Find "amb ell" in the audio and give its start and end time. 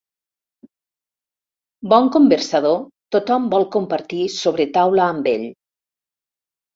5.09-5.45